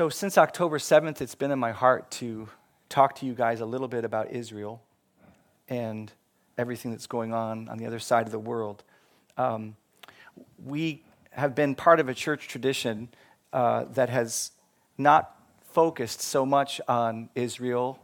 [0.00, 2.48] So, since October 7th, it's been in my heart to
[2.88, 4.80] talk to you guys a little bit about Israel
[5.68, 6.10] and
[6.56, 8.82] everything that's going on on the other side of the world.
[9.36, 9.76] Um,
[10.64, 13.10] we have been part of a church tradition
[13.52, 14.52] uh, that has
[14.96, 15.36] not
[15.70, 18.02] focused so much on Israel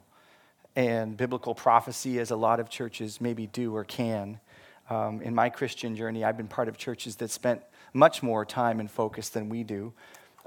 [0.75, 4.39] and biblical prophecy as a lot of churches maybe do or can.
[4.91, 7.63] Um, in my Christian journey, I've been part of churches that spent
[7.95, 9.95] much more time and focus than we do.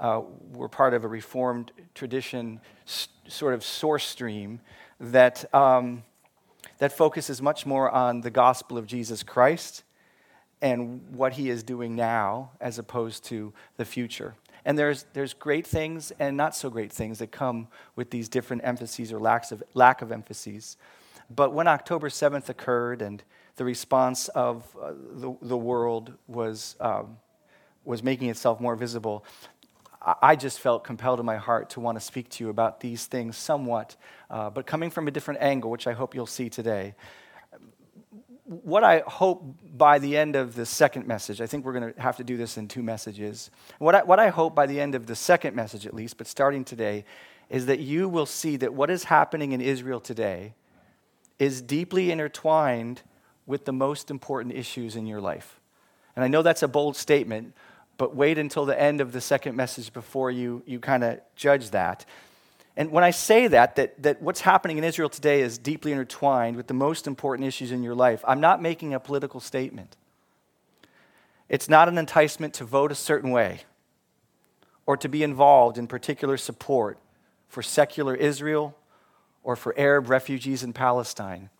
[0.00, 0.22] Uh,
[0.52, 4.60] we're part of a Reformed tradition, s- sort of source stream,
[4.98, 6.02] that, um,
[6.78, 9.84] that focuses much more on the gospel of Jesus Christ
[10.62, 14.34] and what he is doing now as opposed to the future.
[14.64, 18.62] And there's, there's great things and not so great things that come with these different
[18.64, 20.76] emphases or lacks of, lack of emphases.
[21.34, 23.22] But when October 7th occurred and
[23.56, 27.18] the response of uh, the, the world was, um,
[27.84, 29.24] was making itself more visible,
[30.02, 33.06] I just felt compelled in my heart to want to speak to you about these
[33.06, 33.96] things somewhat,
[34.30, 36.94] uh, but coming from a different angle, which I hope you'll see today
[38.50, 39.44] what I hope
[39.76, 42.36] by the end of the second message, I think we're going to have to do
[42.36, 43.48] this in two messages.
[43.78, 46.26] What I, what I hope by the end of the second message, at least, but
[46.26, 47.04] starting today,
[47.48, 50.54] is that you will see that what is happening in Israel today
[51.38, 53.02] is deeply intertwined
[53.46, 55.60] with the most important issues in your life.
[56.16, 57.54] And I know that's a bold statement,
[58.00, 61.68] but wait until the end of the second message before you, you kind of judge
[61.72, 62.06] that.
[62.74, 66.56] And when I say that, that, that what's happening in Israel today is deeply intertwined
[66.56, 69.98] with the most important issues in your life, I'm not making a political statement.
[71.50, 73.64] It's not an enticement to vote a certain way
[74.86, 76.98] or to be involved in particular support
[77.48, 78.74] for secular Israel
[79.42, 81.50] or for Arab refugees in Palestine.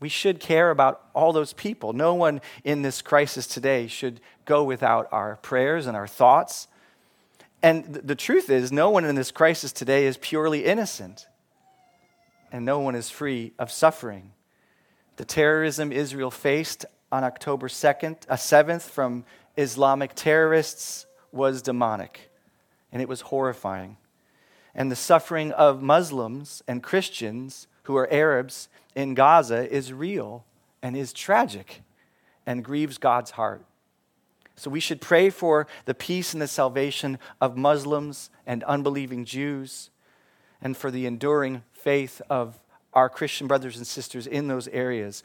[0.00, 1.92] We should care about all those people.
[1.92, 6.68] No one in this crisis today should go without our prayers and our thoughts
[7.62, 11.26] and the truth is, no one in this crisis today is purely innocent,
[12.52, 14.32] and no one is free of suffering.
[15.16, 19.24] The terrorism Israel faced on October 2nd, uh, 7th from
[19.56, 22.30] Islamic terrorists was demonic,
[22.92, 23.96] and it was horrifying.
[24.72, 30.44] And the suffering of Muslims and Christians who are Arabs in Gaza is real
[30.82, 31.80] and is tragic
[32.44, 33.64] and grieves God's heart.
[34.56, 39.88] So we should pray for the peace and the salvation of Muslims and unbelieving Jews,
[40.60, 42.58] and for the enduring faith of
[42.92, 45.22] our Christian brothers and sisters in those areas.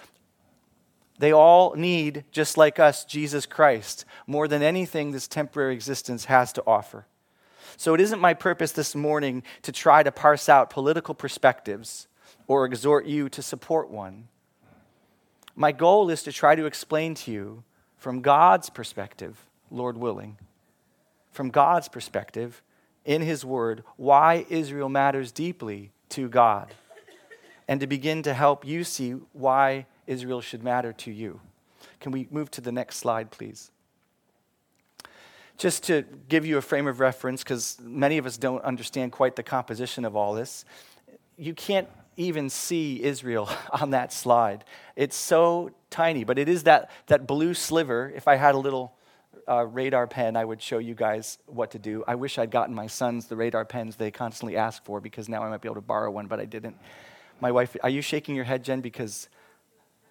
[1.19, 6.53] They all need, just like us, Jesus Christ more than anything this temporary existence has
[6.53, 7.07] to offer.
[7.75, 12.07] So it isn't my purpose this morning to try to parse out political perspectives
[12.47, 14.27] or exhort you to support one.
[15.55, 17.63] My goal is to try to explain to you
[17.97, 20.37] from God's perspective, Lord willing,
[21.31, 22.61] from God's perspective,
[23.05, 26.73] in His Word, why Israel matters deeply to God,
[27.67, 31.39] and to begin to help you see why Israel should matter to you.
[31.99, 33.71] Can we move to the next slide, please?
[35.57, 39.35] Just to give you a frame of reference, because many of us don't understand quite
[39.35, 40.65] the composition of all this,
[41.37, 41.87] you can't
[42.17, 44.63] even see Israel on that slide.
[44.95, 48.11] It's so tiny, but it is that, that blue sliver.
[48.15, 48.93] If I had a little
[49.47, 52.03] uh, radar pen, I would show you guys what to do.
[52.07, 55.43] I wish I'd gotten my sons the radar pens they constantly ask for because now
[55.43, 56.77] I might be able to borrow one, but I didn't.
[57.39, 59.27] My wife, are you shaking your head, Jen, because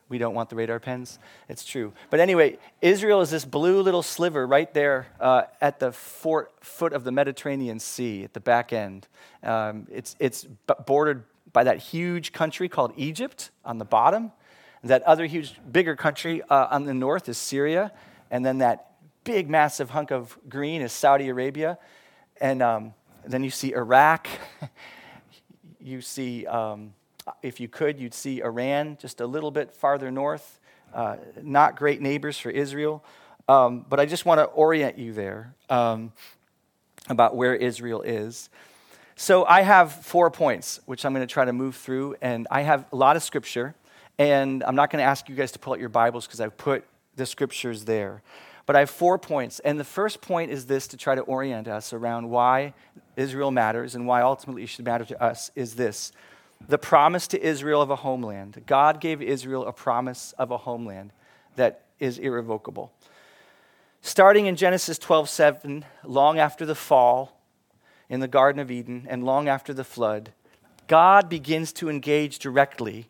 [0.08, 1.18] we don't want the radar pens?
[1.48, 1.92] It's true.
[2.10, 7.04] But anyway, Israel is this blue little sliver right there uh, at the foot of
[7.04, 9.08] the Mediterranean Sea at the back end.
[9.42, 10.46] Um, it's, it's
[10.86, 14.32] bordered by that huge country called Egypt on the bottom.
[14.84, 17.92] That other huge, bigger country uh, on the north is Syria.
[18.30, 18.92] And then that
[19.24, 21.78] big, massive hunk of green is Saudi Arabia.
[22.40, 24.26] And um, then you see Iraq.
[25.80, 26.94] you see, um,
[27.42, 30.58] if you could, you'd see Iran just a little bit farther north.
[30.92, 33.04] Uh, not great neighbors for Israel.
[33.48, 36.12] Um, but I just want to orient you there um,
[37.08, 38.48] about where Israel is.
[39.22, 42.62] So I have four points, which I'm going to try to move through, and I
[42.62, 43.76] have a lot of scripture,
[44.18, 46.56] and I'm not going to ask you guys to pull out your Bibles because I've
[46.56, 46.84] put
[47.14, 48.20] the scriptures there.
[48.66, 51.68] But I have four points, and the first point is this to try to orient
[51.68, 52.74] us around why
[53.14, 56.10] Israel matters and why ultimately it should matter to us is this
[56.66, 58.64] the promise to Israel of a homeland.
[58.66, 61.12] God gave Israel a promise of a homeland
[61.54, 62.90] that is irrevocable.
[64.00, 67.38] Starting in Genesis 12 7, long after the fall,
[68.12, 70.34] in the Garden of Eden and long after the flood,
[70.86, 73.08] God begins to engage directly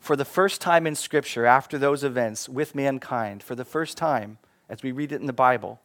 [0.00, 4.36] for the first time in Scripture after those events with mankind, for the first time
[4.68, 5.80] as we read it in the Bible,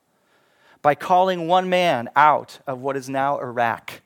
[0.82, 4.02] by calling one man out of what is now Iraq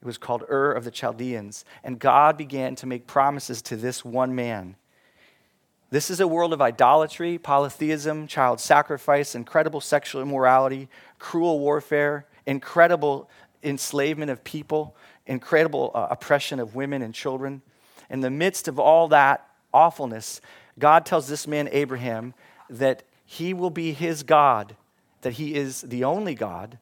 [0.00, 1.64] It was called Ur of the Chaldeans.
[1.82, 4.76] And God began to make promises to this one man.
[5.90, 10.88] This is a world of idolatry, polytheism, child sacrifice, incredible sexual immorality,
[11.18, 13.28] cruel warfare, incredible
[13.62, 14.96] enslavement of people,
[15.26, 17.62] incredible uh, oppression of women and children.
[18.10, 20.40] In the midst of all that awfulness,
[20.78, 22.32] God tells this man, Abraham,
[22.70, 24.74] that he will be his God,
[25.20, 26.78] that he is the only God,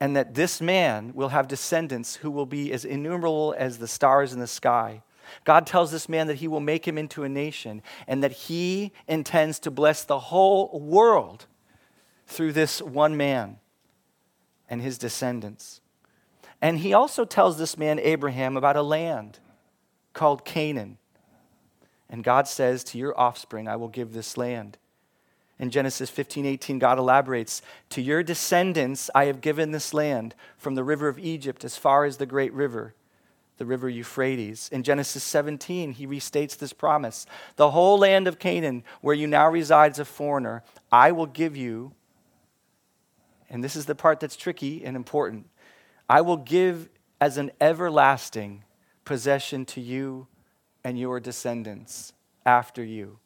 [0.00, 4.32] and that this man will have descendants who will be as innumerable as the stars
[4.32, 5.02] in the sky.
[5.44, 8.90] God tells this man that he will make him into a nation and that he
[9.06, 11.46] intends to bless the whole world
[12.26, 13.58] through this one man
[14.70, 15.80] and his descendants.
[16.62, 19.40] And he also tells this man, Abraham, about a land
[20.12, 20.98] called Canaan.
[22.08, 24.78] And God says, To your offspring, I will give this land.
[25.58, 30.74] In Genesis 15, 18, God elaborates, To your descendants I have given this land, from
[30.74, 32.94] the river of Egypt as far as the great river,
[33.58, 34.68] the river Euphrates.
[34.72, 37.26] In Genesis 17, he restates this promise
[37.56, 41.56] The whole land of Canaan, where you now reside as a foreigner, I will give
[41.56, 41.92] you,
[43.50, 45.46] and this is the part that's tricky and important
[46.08, 46.88] I will give
[47.20, 48.64] as an everlasting
[49.04, 50.26] possession to you
[50.82, 52.12] and your descendants
[52.44, 53.18] after you.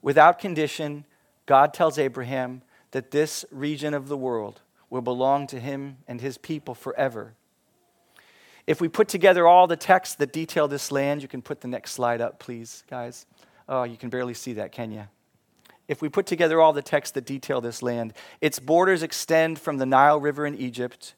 [0.00, 1.04] Without condition,
[1.44, 2.62] God tells Abraham
[2.92, 7.34] that this region of the world will belong to him and his people forever.
[8.66, 11.68] If we put together all the texts that detail this land, you can put the
[11.68, 13.26] next slide up, please, guys.
[13.68, 15.06] Oh, you can barely see that, can you?
[15.88, 19.78] If we put together all the texts that detail this land, its borders extend from
[19.78, 21.14] the Nile River in Egypt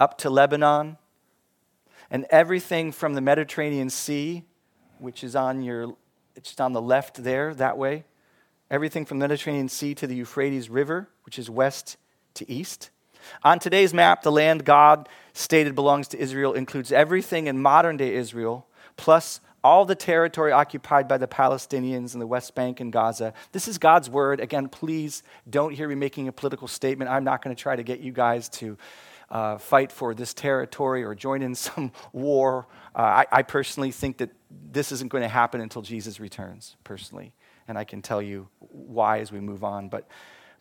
[0.00, 0.96] up to Lebanon,
[2.10, 4.44] and everything from the Mediterranean Sea,
[4.98, 5.94] which is on your
[6.36, 8.04] it's on the left there, that way.
[8.70, 11.96] Everything from the Mediterranean Sea to the Euphrates River, which is west
[12.34, 12.90] to east.
[13.42, 18.14] On today's map, the land God stated belongs to Israel includes everything in modern day
[18.14, 18.66] Israel,
[18.96, 23.32] plus all the territory occupied by the Palestinians in the West Bank and Gaza.
[23.52, 24.38] This is God's word.
[24.38, 27.10] Again, please don't hear me making a political statement.
[27.10, 28.76] I'm not going to try to get you guys to
[29.30, 32.66] uh, fight for this territory or join in some war.
[32.94, 34.30] Uh, I, I, personally think that
[34.70, 37.32] this isn't going to happen until Jesus returns, personally.
[37.66, 39.88] And I can tell you why as we move on.
[39.88, 40.06] But,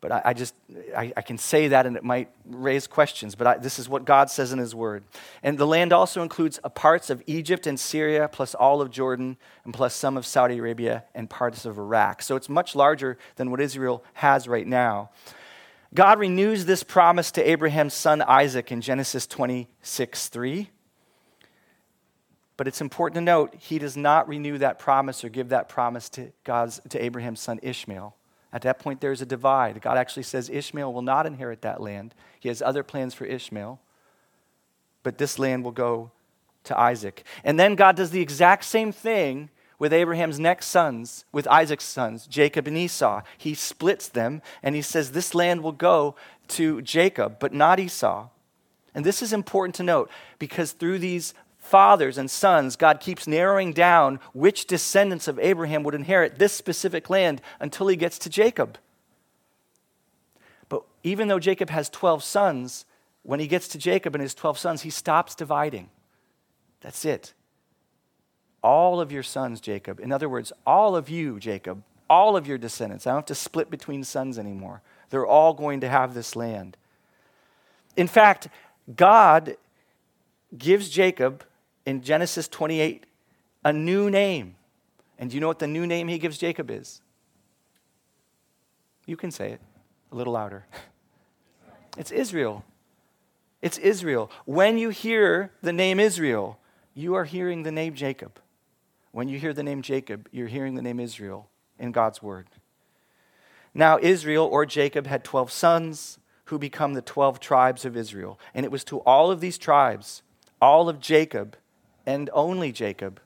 [0.03, 0.53] but I, I just,
[0.97, 3.35] I, I, can say that and it might raise questions.
[3.35, 5.05] But this is what God says in His Word.
[5.41, 9.38] And the land also includes uh, parts of Egypt and Syria, plus all of Jordan,
[9.63, 12.21] and plus some of Saudi Arabia and parts of Iraq.
[12.21, 15.09] So it's much larger than what Israel has right now.
[15.94, 20.69] God renews this promise to Abraham's son Isaac in Genesis 26 3.
[22.57, 26.09] But it's important to note, he does not renew that promise or give that promise
[26.09, 28.17] to, God's, to Abraham's son Ishmael.
[28.53, 29.81] At that point, there's a divide.
[29.81, 32.13] God actually says Ishmael will not inherit that land.
[32.39, 33.79] He has other plans for Ishmael,
[35.01, 36.11] but this land will go
[36.65, 37.23] to Isaac.
[37.44, 42.27] And then God does the exact same thing with Abraham's next sons, with Isaac's sons,
[42.27, 43.23] Jacob and Esau.
[43.38, 46.15] He splits them and he says, This land will go
[46.50, 48.29] to Jacob, but not Esau.
[48.95, 51.33] And this is important to note because through these
[51.63, 57.10] fathers and sons, God keeps narrowing down which descendants of Abraham would inherit this specific
[57.10, 58.77] land until he gets to Jacob.
[60.69, 62.86] But even though Jacob has 12 sons,
[63.24, 65.89] when he gets to Jacob and his 12 sons, he stops dividing.
[66.82, 67.34] That's it
[68.63, 70.00] all of your sons, Jacob.
[70.00, 73.05] In other words, all of you, Jacob, all of your descendants.
[73.05, 74.82] I don't have to split between sons anymore.
[75.10, 76.77] They're all going to have this land.
[77.98, 78.48] In fact,
[78.96, 79.58] God
[80.58, 81.43] gives Jacob
[81.85, 83.05] in Genesis 28
[83.65, 84.55] a new name.
[85.17, 87.01] And do you know what the new name he gives Jacob is?
[89.05, 89.61] You can say it
[90.11, 90.65] a little louder.
[91.95, 92.65] It's Israel.
[93.61, 94.31] It's Israel.
[94.45, 96.57] When you hear the name Israel,
[96.95, 98.39] you are hearing the name Jacob.
[99.11, 102.47] When you hear the name Jacob, you're hearing the name Israel in God's word.
[103.75, 108.39] Now, Israel or Jacob had 12 sons who become the 12 tribes of Israel.
[108.55, 110.23] And it was to all of these tribes,
[110.59, 111.55] all of Jacob,
[112.05, 113.19] and only Jacob,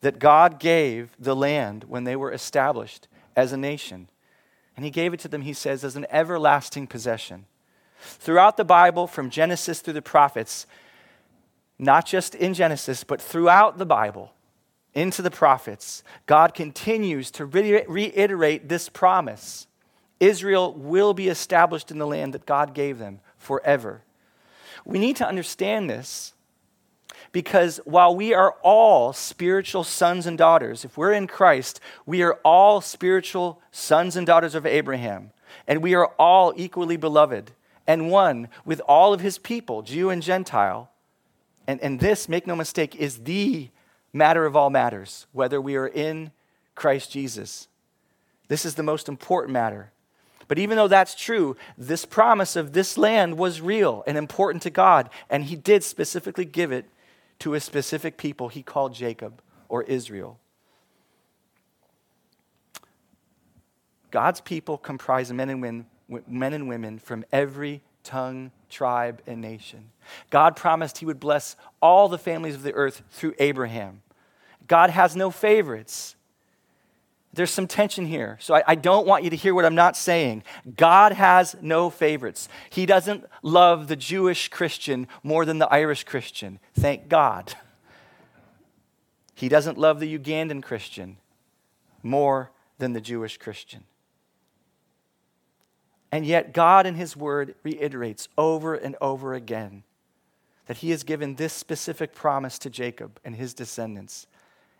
[0.00, 4.08] that God gave the land when they were established as a nation.
[4.76, 7.46] And he gave it to them, he says, as an everlasting possession.
[8.00, 10.66] Throughout the Bible, from Genesis through the prophets,
[11.78, 14.32] not just in Genesis, but throughout the Bible,
[14.94, 19.66] into the prophets, God continues to re- reiterate this promise
[20.18, 24.02] Israel will be established in the land that God gave them forever.
[24.84, 26.34] We need to understand this
[27.32, 32.34] because while we are all spiritual sons and daughters, if we're in Christ, we are
[32.44, 35.30] all spiritual sons and daughters of Abraham,
[35.66, 37.52] and we are all equally beloved
[37.86, 40.90] and one with all of his people, Jew and Gentile,
[41.66, 43.68] And, and this, make no mistake, is the
[44.12, 46.32] matter of all matters, whether we are in
[46.74, 47.68] Christ Jesus.
[48.48, 49.92] This is the most important matter.
[50.48, 54.70] But even though that's true, this promise of this land was real and important to
[54.70, 56.86] God, and He did specifically give it
[57.40, 60.38] to a specific people He called Jacob or Israel.
[64.10, 65.86] God's people comprise men and women,
[66.26, 69.90] men and women from every tongue, tribe, and nation.
[70.30, 74.02] God promised He would bless all the families of the earth through Abraham.
[74.66, 76.16] God has no favorites.
[77.32, 78.38] There's some tension here.
[78.40, 80.42] So I, I, don't want you to hear what I'm not saying.
[80.76, 82.48] God has no favorites.
[82.70, 86.58] He doesn't love the Jewish Christian more than the Irish Christian.
[86.74, 87.54] Thank God.
[89.34, 91.18] He doesn't love the Ugandan Christian
[92.02, 93.84] more than the Jewish Christian.
[96.12, 99.84] And yet, God in His Word reiterates over and over again
[100.66, 104.26] that He has given this specific promise to Jacob and his descendants,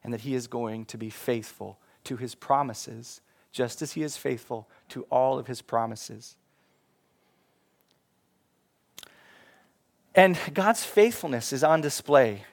[0.02, 3.20] and that He is going to be faithful to his promises,
[3.52, 6.36] just as he is faithful to all of his promises.
[10.14, 12.44] And God's faithfulness is on display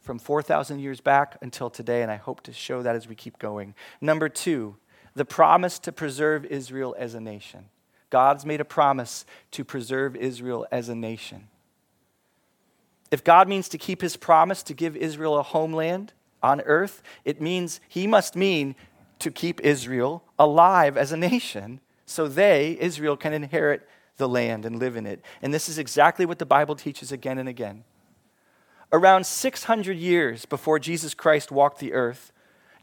[0.00, 3.38] from 4,000 years back until today, and I hope to show that as we keep
[3.38, 3.74] going.
[4.00, 4.76] Number two,
[5.14, 7.66] the promise to preserve Israel as a nation.
[8.10, 11.48] God's made a promise to preserve Israel as a nation.
[13.10, 17.40] If God means to keep his promise to give Israel a homeland, on earth, it
[17.40, 18.74] means he must mean
[19.18, 24.78] to keep Israel alive as a nation so they, Israel, can inherit the land and
[24.78, 25.22] live in it.
[25.40, 27.84] And this is exactly what the Bible teaches again and again.
[28.92, 32.32] Around 600 years before Jesus Christ walked the earth,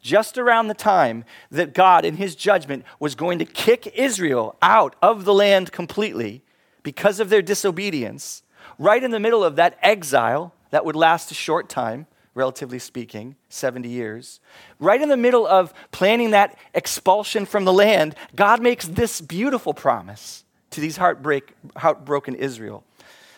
[0.01, 4.95] just around the time that God, in his judgment, was going to kick Israel out
[5.01, 6.41] of the land completely
[6.83, 8.41] because of their disobedience,
[8.79, 13.35] right in the middle of that exile that would last a short time, relatively speaking,
[13.49, 14.39] 70 years.
[14.79, 19.73] Right in the middle of planning that expulsion from the land, God makes this beautiful
[19.73, 22.83] promise to these heartbreak, heartbroken Israel.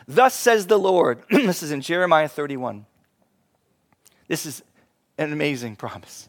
[0.07, 2.85] Thus says the Lord, this is in Jeremiah 31.
[4.27, 4.63] This is
[5.17, 6.27] an amazing promise.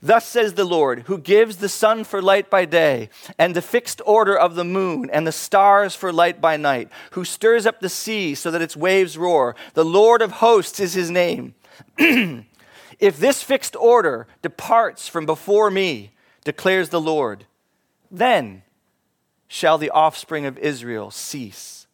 [0.00, 4.00] Thus says the Lord, who gives the sun for light by day, and the fixed
[4.06, 7.88] order of the moon, and the stars for light by night, who stirs up the
[7.88, 9.56] sea so that its waves roar.
[9.74, 11.54] The Lord of hosts is his name.
[11.98, 16.12] if this fixed order departs from before me,
[16.44, 17.44] declares the Lord,
[18.10, 18.62] then
[19.46, 21.86] shall the offspring of Israel cease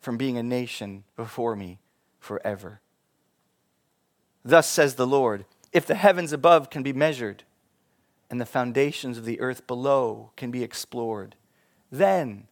[0.00, 1.78] from being a nation before me
[2.18, 2.80] forever.
[4.44, 7.42] Thus says the Lord if the heavens above can be measured
[8.30, 11.36] and the foundations of the earth below can be explored,
[11.90, 12.46] then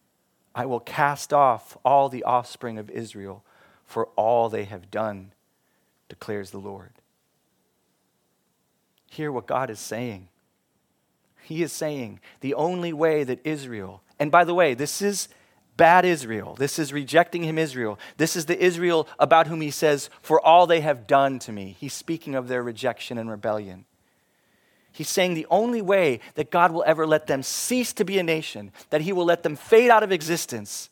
[0.53, 3.43] I will cast off all the offspring of Israel
[3.85, 5.33] for all they have done
[6.09, 6.93] declares the Lord.
[9.07, 10.29] Hear what God is saying.
[11.43, 15.29] He is saying the only way that Israel, and by the way, this is
[15.77, 16.55] bad Israel.
[16.55, 17.99] This is rejecting him, Israel.
[18.17, 21.75] This is the Israel about whom he says, For all they have done to me.
[21.79, 23.85] He's speaking of their rejection and rebellion.
[24.91, 28.23] He's saying the only way that God will ever let them cease to be a
[28.23, 30.89] nation, that he will let them fade out of existence,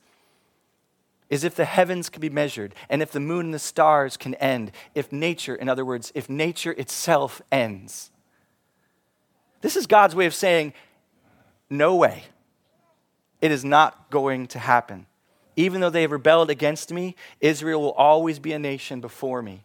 [1.33, 4.35] is if the heavens can be measured and if the moon and the stars can
[4.35, 8.11] end, if nature, in other words, if nature itself ends.
[9.61, 10.73] This is God's way of saying,
[11.71, 12.25] no way.
[13.41, 15.07] It is not going to happen.
[15.55, 19.63] Even though they have rebelled against me, Israel will always be a nation before me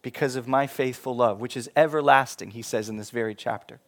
[0.00, 3.78] because of my faithful love, which is everlasting, he says in this very chapter.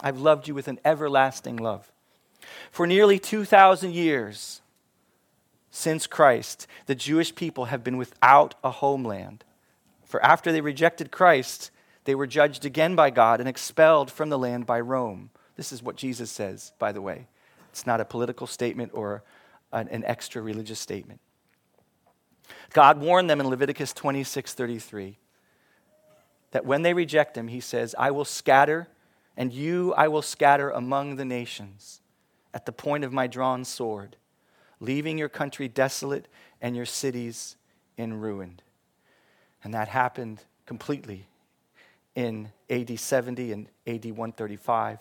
[0.00, 1.92] I've loved you with an everlasting love.
[2.70, 4.62] For nearly 2,000 years,
[5.70, 9.44] since Christ, the Jewish people have been without a homeland.
[10.04, 11.70] For after they rejected Christ,
[12.04, 15.30] they were judged again by God and expelled from the land by Rome.
[15.56, 17.28] This is what Jesus says, by the way.
[17.70, 19.22] It's not a political statement or
[19.72, 21.20] an, extra religious statement.
[22.72, 25.18] God warned them in Leviticus 26 33
[26.50, 28.88] that when they reject him, he says, I will scatter,
[29.36, 32.00] and you I will scatter among the nations
[32.52, 34.16] at the point of my drawn sword
[34.80, 36.26] leaving your country desolate
[36.60, 37.56] and your cities
[37.96, 38.60] in ruin.
[39.62, 41.26] And that happened completely
[42.14, 44.98] in AD 70 and AD 135.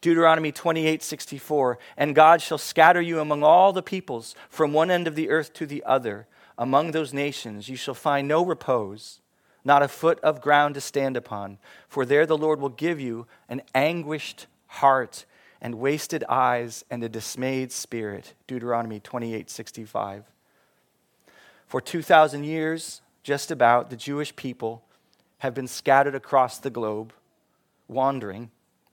[0.00, 5.06] Deuteronomy 28 64, and God shall scatter you among all the peoples from one end
[5.06, 6.26] of the earth to the other.
[6.58, 9.20] Among those nations you shall find no repose,
[9.64, 11.58] not a foot of ground to stand upon,
[11.88, 15.24] for there the Lord will give you an anguished heart
[15.64, 18.34] and wasted eyes and a dismayed spirit.
[18.46, 20.24] Deuteronomy 28 65.
[21.66, 24.84] For 2,000 years, just about, the Jewish people
[25.38, 27.14] have been scattered across the globe,
[27.88, 28.50] wandering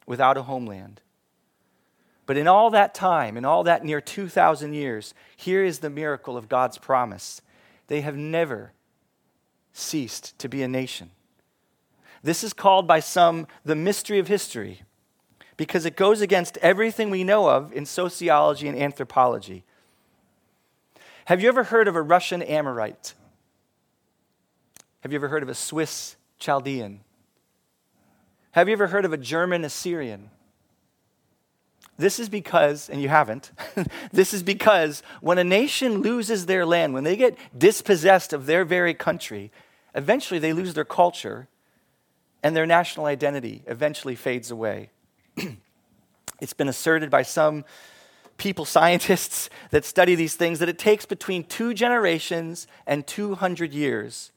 [0.08, 1.02] without a homeland.
[2.26, 6.38] But in all that time, in all that near 2,000 years, here is the miracle
[6.38, 7.42] of God's promise.
[7.88, 8.72] They have never
[9.74, 11.12] ceased to be a nation.
[12.24, 14.84] This is called by some the mystery of history
[15.62, 19.64] because it goes against everything we know of in sociology and anthropology.
[21.26, 23.14] Have you ever heard of a Russian Amorite?
[25.02, 27.02] Have you ever heard of a Swiss Chaldean?
[28.54, 30.32] Have you ever heard of a German Assyrian?
[31.96, 33.52] This is because, and you haven't,
[34.12, 38.66] this is because when a nation loses their land, when they get dispossessed of their
[38.66, 39.52] very country,
[39.94, 41.50] eventually they lose their culture
[42.42, 44.90] and their national identity eventually fades away.
[46.42, 47.66] It's been asserted by some
[48.38, 54.32] people, scientists that study these things, that it takes between two generations and 200 years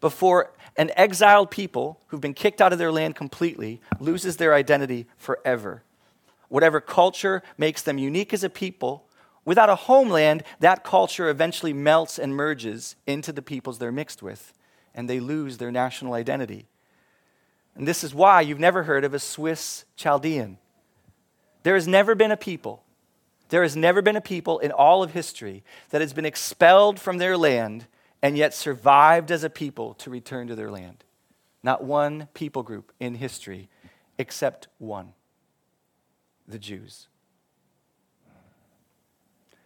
[0.00, 5.06] before an exiled people who've been kicked out of their land completely loses their identity
[5.18, 5.82] forever.
[6.48, 9.04] Whatever culture makes them unique as a people,
[9.44, 14.52] without a homeland, that culture eventually melts and merges into the peoples they're mixed with,
[14.94, 16.66] and they lose their national identity.
[17.74, 20.58] And this is why you've never heard of a Swiss Chaldean.
[21.62, 22.84] There has never been a people,
[23.48, 27.18] there has never been a people in all of history that has been expelled from
[27.18, 27.86] their land
[28.22, 31.04] and yet survived as a people to return to their land.
[31.62, 33.68] Not one people group in history
[34.18, 35.12] except one
[36.46, 37.08] the Jews.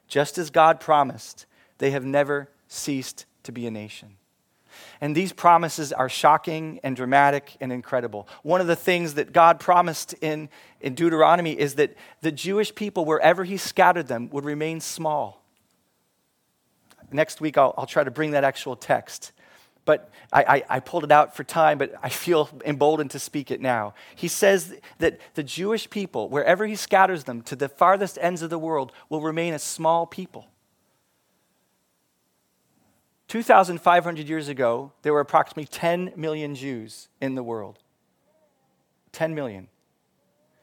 [0.07, 1.47] Just as God promised,
[1.79, 4.17] they have never ceased to be a nation.
[5.01, 8.29] And these promises are shocking and dramatic and incredible.
[8.43, 10.49] One of the things that God promised in,
[10.81, 15.43] in Deuteronomy is that the Jewish people, wherever He scattered them, would remain small.
[17.13, 19.33] Next week, I'll, I'll try to bring that actual text.
[19.85, 23.51] But I, I, I pulled it out for time, but I feel emboldened to speak
[23.51, 23.95] it now.
[24.15, 28.51] He says that the Jewish people, wherever He scatters them to the farthest ends of
[28.51, 30.49] the world, will remain a small people.
[33.29, 37.79] 2,500 years ago, there were approximately 10 million Jews in the world.
[39.13, 39.69] 10 million.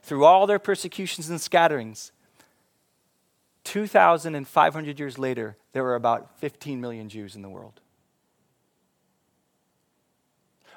[0.04, 2.12] Through all their persecutions and scatterings,
[3.63, 7.80] 2,500 years later, there were about 15 million Jews in the world.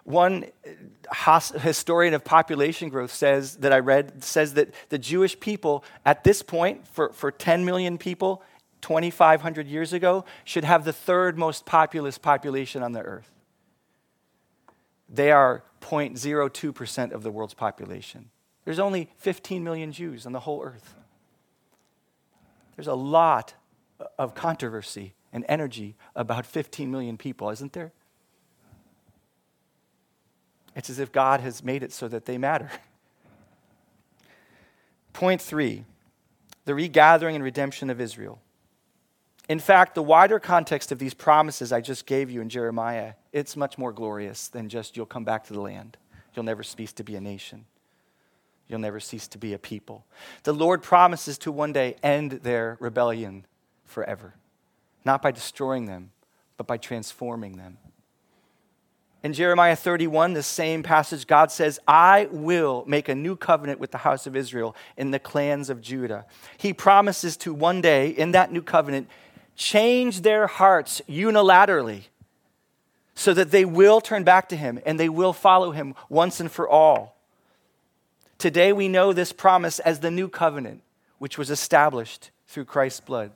[0.04, 5.82] One uh, historian of population growth says that I read says that the Jewish people
[6.04, 8.42] at this point, for, for 10 million people,
[8.84, 13.30] 2,500 years ago should have the third most populous population on the earth.
[15.08, 18.28] They are 0.02% of the world's population.
[18.66, 20.94] There's only 15 million Jews on the whole earth.
[22.76, 23.54] There's a lot
[24.18, 27.90] of controversy and energy about 15 million people, isn't there?
[30.76, 32.70] It's as if God has made it so that they matter.
[35.14, 35.86] Point three
[36.66, 38.40] the regathering and redemption of Israel.
[39.48, 43.56] In fact, the wider context of these promises I just gave you in Jeremiah, it's
[43.56, 45.96] much more glorious than just you'll come back to the land.
[46.34, 47.66] You'll never cease to be a nation.
[48.68, 50.06] You'll never cease to be a people.
[50.44, 53.44] The Lord promises to one day end their rebellion
[53.84, 54.34] forever,
[55.04, 56.12] not by destroying them,
[56.56, 57.76] but by transforming them.
[59.22, 63.90] In Jeremiah 31, the same passage, God says, I will make a new covenant with
[63.90, 66.26] the house of Israel in the clans of Judah.
[66.58, 69.08] He promises to one day, in that new covenant,
[69.56, 72.04] change their hearts unilaterally
[73.14, 76.50] so that they will turn back to him and they will follow him once and
[76.50, 77.16] for all.
[78.38, 80.82] Today we know this promise as the new covenant,
[81.18, 83.30] which was established through Christ's blood.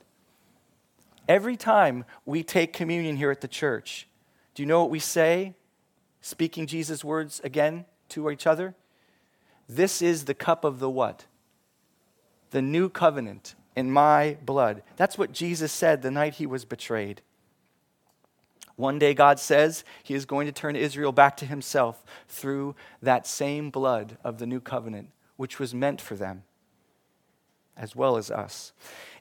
[1.27, 4.07] Every time we take communion here at the church,
[4.55, 5.53] do you know what we say?
[6.21, 8.75] Speaking Jesus' words again to each other?
[9.67, 11.25] This is the cup of the what?
[12.51, 14.83] The new covenant in my blood.
[14.97, 17.21] That's what Jesus said the night he was betrayed.
[18.75, 23.27] One day, God says he is going to turn Israel back to himself through that
[23.27, 26.43] same blood of the new covenant, which was meant for them
[27.79, 28.73] as well as us.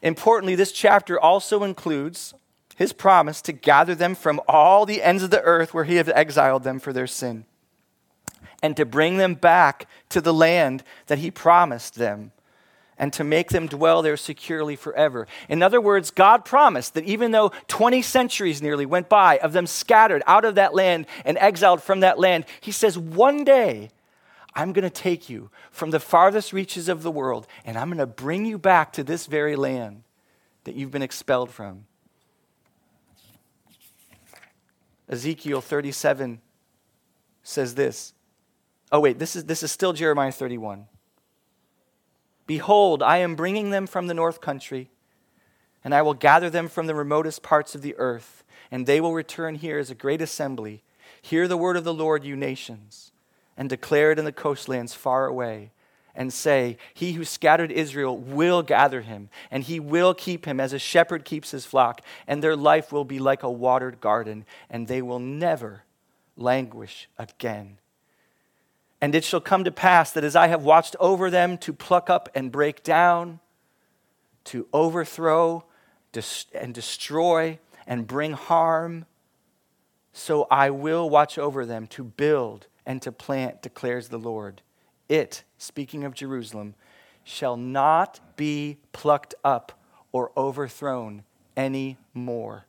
[0.03, 2.35] Importantly, this chapter also includes
[2.77, 6.09] his promise to gather them from all the ends of the earth where he had
[6.11, 7.45] exiled them for their sin
[8.63, 12.33] and to bring them back to the land that he promised them
[12.99, 15.27] and to make them dwell there securely forever.
[15.49, 19.67] In other words, God promised that even though 20 centuries nearly went by of them
[19.67, 23.91] scattered out of that land and exiled from that land, He says, one day
[24.55, 27.99] I'm going to take you from the farthest reaches of the world and I'm going
[27.99, 30.03] to bring you back to this very land
[30.65, 31.85] that you've been expelled from.
[35.09, 36.41] Ezekiel 37
[37.43, 38.13] says this.
[38.93, 40.87] Oh, wait, this is, this is still Jeremiah 31.
[42.49, 44.91] Behold, I am bringing them from the north country,
[45.85, 49.13] and I will gather them from the remotest parts of the earth, and they will
[49.13, 50.83] return here as a great assembly.
[51.21, 53.13] Hear the word of the Lord, you nations,
[53.55, 55.73] and declare it in the coastlands far away
[56.15, 60.73] and say, He who scattered Israel will gather him, and he will keep him as
[60.73, 64.89] a shepherd keeps his flock, and their life will be like a watered garden, and
[64.89, 65.85] they will never
[66.35, 67.79] languish again.
[69.01, 72.11] And it shall come to pass that as I have watched over them to pluck
[72.11, 73.41] up and break down,
[74.45, 75.65] to overthrow
[76.55, 79.07] and destroy and bring harm,
[80.13, 84.63] so I will watch over them to build and to plant, declares the Lord
[85.09, 86.75] it, speaking of Jerusalem,
[87.25, 89.73] shall not be plucked up
[90.13, 91.25] or overthrown
[91.57, 92.67] any more.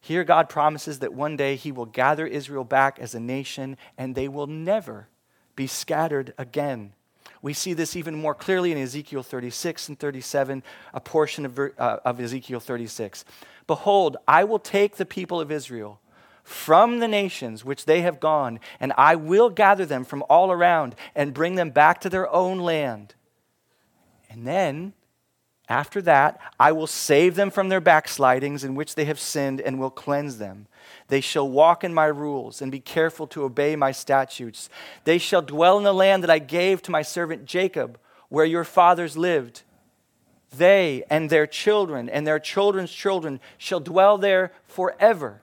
[0.00, 4.14] Here, God promises that one day He will gather Israel back as a nation and
[4.14, 5.08] they will never
[5.56, 6.92] be scattered again.
[7.42, 11.70] We see this even more clearly in Ezekiel 36 and 37, a portion of, uh,
[12.04, 13.24] of Ezekiel 36.
[13.66, 16.00] Behold, I will take the people of Israel
[16.42, 20.94] from the nations which they have gone, and I will gather them from all around
[21.14, 23.14] and bring them back to their own land.
[24.30, 24.94] And then,
[25.68, 29.78] after that, I will save them from their backslidings in which they have sinned and
[29.78, 30.66] will cleanse them.
[31.08, 34.70] They shall walk in my rules and be careful to obey my statutes.
[35.04, 38.64] They shall dwell in the land that I gave to my servant Jacob, where your
[38.64, 39.62] fathers lived.
[40.56, 45.42] They and their children and their children's children shall dwell there forever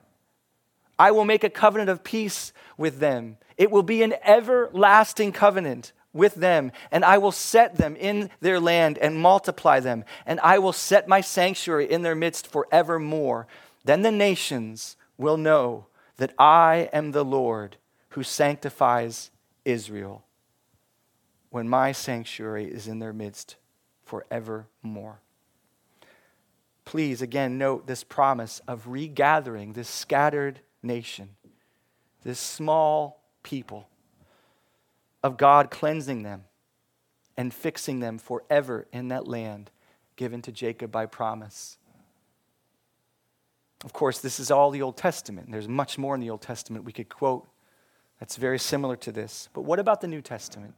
[0.98, 3.36] I will make a covenant of peace with them.
[3.56, 8.58] It will be an everlasting covenant with them, and I will set them in their
[8.58, 13.46] land and multiply them, and I will set my sanctuary in their midst forevermore.
[13.84, 17.76] Then the nations will know that I am the Lord
[18.10, 19.30] who sanctifies
[19.64, 20.24] Israel
[21.50, 23.56] when my sanctuary is in their midst
[24.04, 25.20] forevermore.
[26.84, 31.30] Please again note this promise of regathering this scattered nation,
[32.22, 33.88] this small people,
[35.22, 36.44] of God cleansing them
[37.36, 39.70] and fixing them forever in that land
[40.16, 41.78] given to Jacob by promise.
[43.84, 45.50] Of course, this is all the Old Testament.
[45.50, 47.46] There's much more in the Old Testament we could quote
[48.18, 49.48] that's very similar to this.
[49.52, 50.74] But what about the New Testament?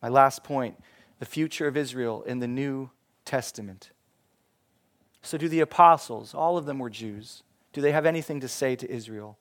[0.00, 0.76] My last point
[1.18, 2.90] the future of Israel in the New
[3.24, 3.90] Testament.
[5.22, 8.76] So, do the apostles, all of them were Jews, do they have anything to say
[8.76, 9.38] to Israel?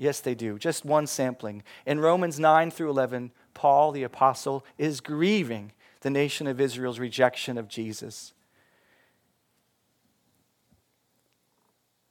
[0.00, 0.58] Yes, they do.
[0.58, 1.62] Just one sampling.
[1.84, 7.58] In Romans 9 through 11, Paul, the apostle, is grieving the nation of Israel's rejection
[7.58, 8.32] of Jesus.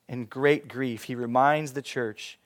[0.08, 2.38] In great grief, he reminds the church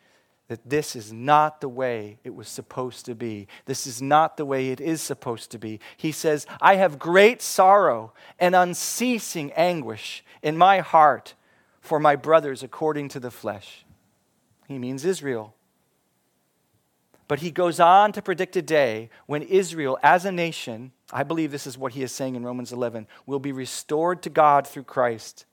[0.48, 3.50] that this is not the way it was supposed to be.
[3.66, 5.82] This is not the way it is supposed to be.
[5.98, 11.34] He says, I have great sorrow and unceasing anguish in my heart
[11.82, 13.83] for my brothers according to the flesh.
[14.68, 15.54] He means Israel.
[17.28, 21.52] But he goes on to predict a day when Israel, as a nation, I believe
[21.52, 24.84] this is what he is saying in Romans 11, will be restored to God through
[24.84, 25.46] Christ.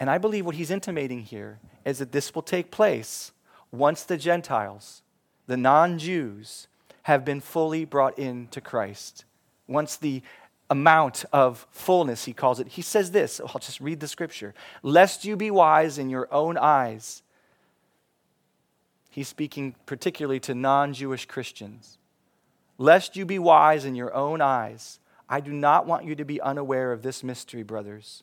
[0.00, 3.32] And I believe what he's intimating here is that this will take place
[3.70, 5.02] once the Gentiles,
[5.46, 6.68] the non Jews,
[7.02, 9.24] have been fully brought into Christ.
[9.66, 10.22] Once the
[10.70, 12.68] amount of fullness, he calls it.
[12.68, 16.56] He says this I'll just read the scripture lest you be wise in your own
[16.56, 17.22] eyes.
[19.10, 21.98] He's speaking particularly to non Jewish Christians.
[22.76, 25.00] Lest you be wise in your own eyes.
[25.28, 28.22] I do not want you to be unaware of this mystery, brothers.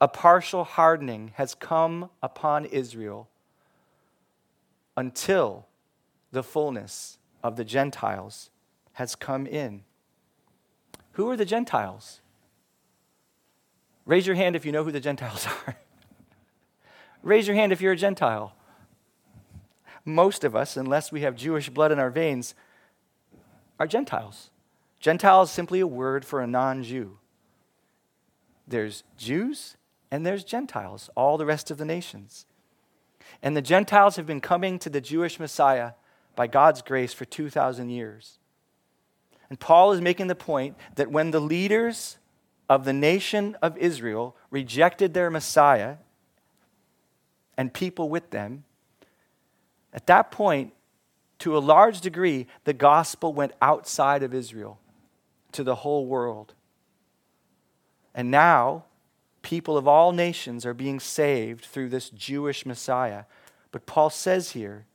[0.00, 3.28] A partial hardening has come upon Israel
[4.96, 5.66] until
[6.32, 8.50] the fullness of the Gentiles
[8.92, 9.82] has come in.
[11.20, 12.22] Who are the Gentiles?
[14.06, 15.76] Raise your hand if you know who the Gentiles are.
[17.22, 18.54] Raise your hand if you're a Gentile.
[20.06, 22.54] Most of us, unless we have Jewish blood in our veins,
[23.78, 24.48] are Gentiles.
[24.98, 27.18] Gentile is simply a word for a non Jew.
[28.66, 29.76] There's Jews
[30.10, 32.46] and there's Gentiles, all the rest of the nations.
[33.42, 35.92] And the Gentiles have been coming to the Jewish Messiah
[36.34, 38.38] by God's grace for 2,000 years.
[39.50, 42.16] And Paul is making the point that when the leaders
[42.68, 45.96] of the nation of Israel rejected their Messiah
[47.58, 48.64] and people with them,
[49.92, 50.72] at that point,
[51.40, 54.78] to a large degree, the gospel went outside of Israel
[55.52, 56.54] to the whole world.
[58.14, 58.84] And now,
[59.42, 63.24] People of all nations are being saved through this Jewish Messiah.
[63.72, 64.86] But Paul says here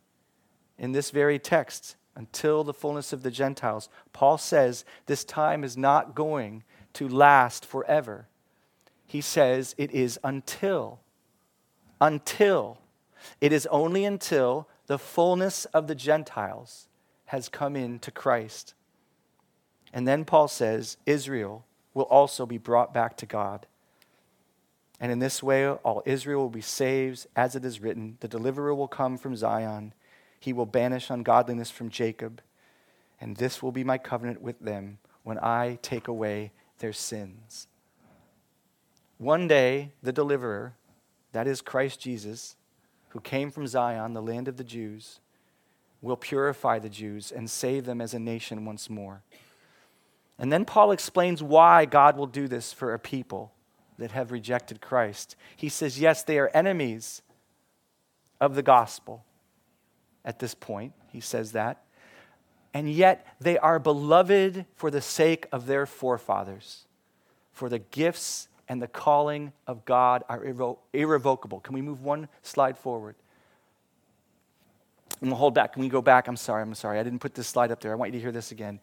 [0.78, 5.76] in this very text, until the fullness of the Gentiles, Paul says this time is
[5.76, 8.28] not going to last forever.
[9.06, 11.00] He says it is until,
[12.00, 12.80] until,
[13.42, 16.88] it is only until the fullness of the Gentiles
[17.26, 18.74] has come into Christ.
[19.94, 23.66] And then Paul says Israel will also be brought back to God.
[25.00, 28.74] And in this way, all Israel will be saved, as it is written the deliverer
[28.74, 29.94] will come from Zion,
[30.40, 32.42] he will banish ungodliness from Jacob,
[33.20, 37.68] and this will be my covenant with them when I take away their sins.
[39.18, 40.76] One day, the deliverer,
[41.32, 42.56] that is Christ Jesus,
[43.10, 45.20] who came from Zion, the land of the Jews,
[46.02, 49.24] will purify the Jews and save them as a nation once more.
[50.38, 53.54] And then Paul explains why God will do this for a people
[53.98, 55.36] that have rejected Christ.
[55.56, 57.22] He says, yes, they are enemies
[58.42, 59.24] of the gospel
[60.26, 60.94] at this point.
[61.12, 61.84] He says that.
[62.74, 66.86] And yet they are beloved for the sake of their forefathers,
[67.54, 71.62] for the gifts and the calling of God are irre- irrevocable.
[71.62, 73.16] Can we move one slide forward?
[75.22, 75.74] And we'll hold back.
[75.74, 76.28] Can we go back?
[76.28, 77.00] I'm sorry, I'm sorry.
[77.00, 77.92] I didn't put this slide up there.
[77.92, 78.82] I want you to hear this again.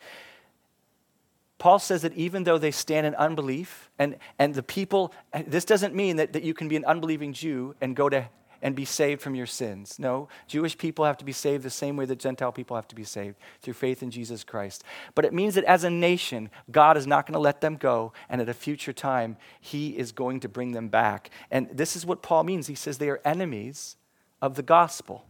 [1.59, 5.12] Paul says that even though they stand in unbelief, and, and the people,
[5.46, 8.28] this doesn't mean that, that you can be an unbelieving Jew and go to
[8.62, 9.98] and be saved from your sins.
[9.98, 12.94] No, Jewish people have to be saved the same way that Gentile people have to
[12.94, 14.85] be saved through faith in Jesus Christ.
[15.14, 18.12] But it means that as a nation, God is not going to let them go,
[18.29, 21.31] and at a future time, He is going to bring them back.
[21.51, 22.68] And this is what Paul means.
[22.68, 23.96] He says they are enemies
[24.40, 25.27] of the gospel,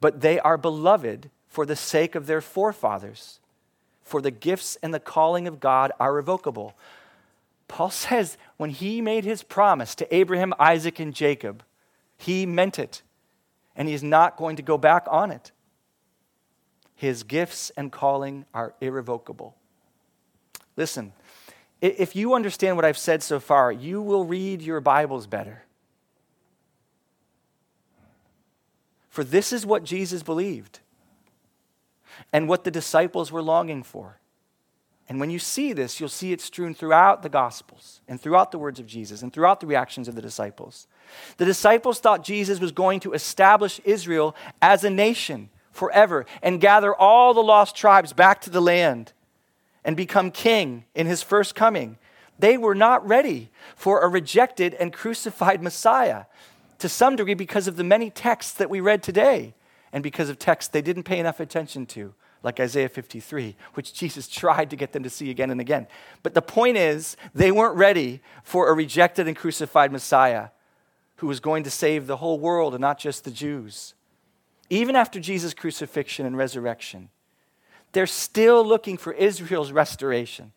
[0.00, 3.40] but they are beloved for the sake of their forefathers
[4.02, 6.74] for the gifts and the calling of God are revocable.
[7.68, 11.62] Paul says when he made his promise to Abraham, Isaac, and Jacob,
[12.22, 13.02] he meant it,
[13.74, 15.50] and He's not going to go back on it.
[16.94, 19.56] His gifts and calling are irrevocable.
[20.76, 21.12] Listen,
[21.80, 25.64] if you understand what I've said so far, you will read your Bibles better.
[29.08, 30.78] For this is what Jesus believed
[32.32, 34.20] and what the disciples were longing for.
[35.08, 38.58] And when you see this, you'll see it strewn throughout the Gospels and throughout the
[38.58, 40.86] words of Jesus and throughout the reactions of the disciples.
[41.36, 46.94] The disciples thought Jesus was going to establish Israel as a nation forever and gather
[46.94, 49.12] all the lost tribes back to the land
[49.84, 51.98] and become king in his first coming.
[52.38, 56.24] They were not ready for a rejected and crucified Messiah
[56.78, 59.54] to some degree because of the many texts that we read today
[59.92, 64.28] and because of texts they didn't pay enough attention to, like Isaiah 53, which Jesus
[64.42, 65.86] tried to get them to see again and again.
[66.22, 70.48] But the point is, they weren't ready for a rejected and crucified Messiah
[71.16, 73.94] who was going to save the whole world and not just the Jews.
[74.70, 77.10] Even after Jesus' crucifixion and resurrection,
[77.92, 80.52] they're still looking for Israel's restoration.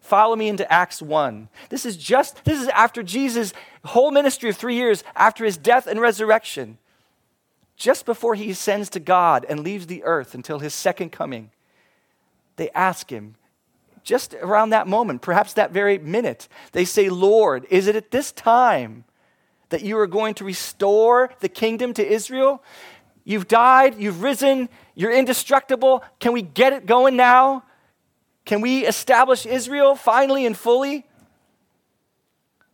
[0.00, 1.48] Follow me into Acts 1.
[1.68, 3.52] This is just, this is after Jesus'
[3.84, 6.78] whole ministry of three years, after his death and resurrection
[7.78, 11.50] just before he ascends to God and leaves the earth until his second coming,
[12.56, 13.36] they ask him,
[14.02, 18.32] just around that moment, perhaps that very minute, they say, Lord, is it at this
[18.32, 19.04] time
[19.68, 22.62] that you are going to restore the kingdom to Israel?
[23.24, 26.02] You've died, you've risen, you're indestructible.
[26.18, 27.64] Can we get it going now?
[28.44, 31.06] Can we establish Israel finally and fully?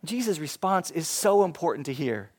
[0.05, 2.31] Jesus' response is so important to hear.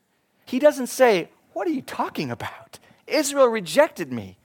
[0.45, 2.77] He doesn't say, what are you talking about?
[3.07, 4.37] Israel rejected me.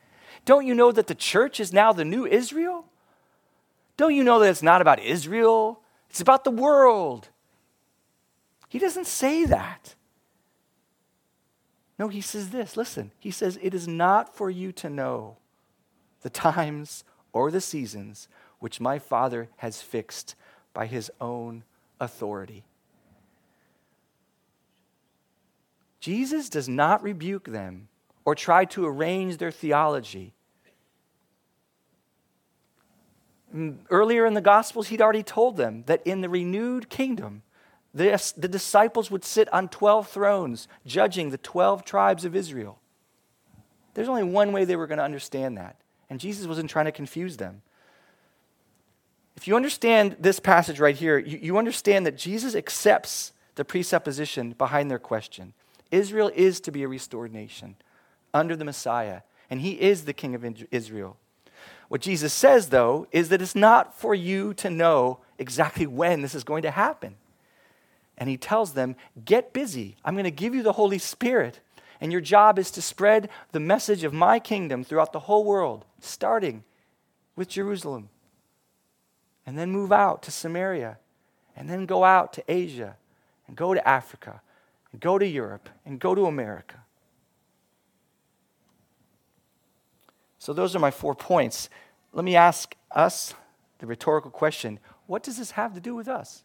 [0.46, 2.86] Don't you know that the church is now the new Israel?
[3.98, 5.82] Don't you know that it's not about Israel?
[6.08, 7.28] It's about the world.
[8.66, 9.94] He doesn't say that.
[11.98, 15.36] No, he says this listen, he says, It is not for you to know
[16.22, 18.26] the times or the seasons
[18.58, 20.34] which my Father has fixed
[20.72, 21.64] by his own
[22.00, 22.64] authority.
[26.02, 27.86] Jesus does not rebuke them
[28.24, 30.34] or try to arrange their theology.
[33.54, 37.42] Mm, earlier in the Gospels, he'd already told them that in the renewed kingdom,
[37.94, 42.80] this, the disciples would sit on 12 thrones, judging the 12 tribes of Israel.
[43.94, 45.76] There's only one way they were going to understand that,
[46.10, 47.62] and Jesus wasn't trying to confuse them.
[49.36, 54.52] If you understand this passage right here, you, you understand that Jesus accepts the presupposition
[54.58, 55.54] behind their question.
[55.92, 57.76] Israel is to be a restored nation
[58.34, 61.16] under the Messiah, and he is the king of Israel.
[61.88, 66.34] What Jesus says, though, is that it's not for you to know exactly when this
[66.34, 67.16] is going to happen.
[68.16, 69.96] And he tells them, Get busy.
[70.04, 71.60] I'm going to give you the Holy Spirit.
[72.00, 75.84] And your job is to spread the message of my kingdom throughout the whole world,
[76.00, 76.64] starting
[77.36, 78.08] with Jerusalem.
[79.46, 80.98] And then move out to Samaria.
[81.54, 82.96] And then go out to Asia.
[83.46, 84.40] And go to Africa.
[85.00, 85.68] Go to Europe.
[85.84, 86.76] And go to America.
[90.38, 91.68] So, those are my four points.
[92.12, 93.34] Let me ask us
[93.78, 96.42] the rhetorical question what does this have to do with us?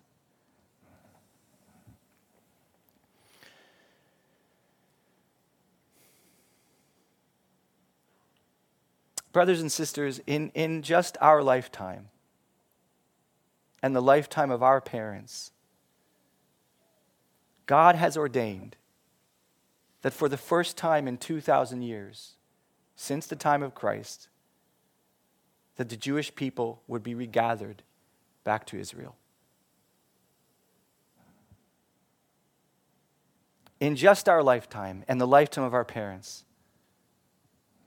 [9.32, 12.10] Brothers and sisters, in, in just our lifetime
[13.84, 15.52] and the lifetime of our parents,
[17.68, 18.78] God has ordained
[20.02, 22.36] that for the first time in 2,000 years,
[22.96, 24.30] since the time of Christ,
[25.76, 27.84] that the Jewish people would be regathered
[28.44, 29.16] back to Israel.
[33.80, 36.46] In just our lifetime and the lifetime of our parents,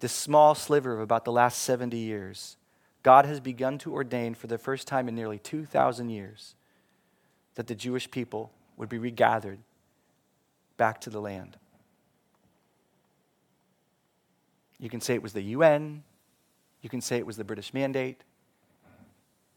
[0.01, 2.57] this small sliver of about the last 70 years,
[3.03, 6.55] God has begun to ordain for the first time in nearly 2,000 years
[7.55, 9.59] that the Jewish people would be regathered
[10.81, 11.59] back to the land.
[14.79, 16.05] You can say it was the UN,
[16.81, 18.25] you can say it was the British Mandate,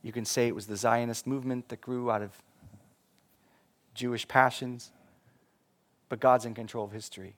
[0.02, 2.32] you can say it was the Zionist movement that grew out of
[3.94, 4.92] Jewish passions,
[6.10, 7.38] but God's in control of history,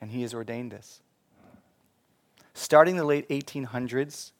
[0.00, 1.02] and He has ordained this.
[2.54, 4.32] Starting the late 1800s,